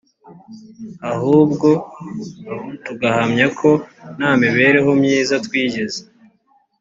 [1.11, 1.69] ahubwo
[2.85, 3.69] tugahamya ko
[4.17, 5.99] nta mibereho myiza twigeze